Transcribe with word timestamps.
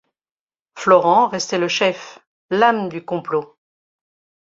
Florent 0.73 1.27
restait 1.27 1.59
le 1.59 1.67
chef, 1.67 2.17
l’âme 2.49 2.89
du 2.89 3.05
complot. 3.05 3.55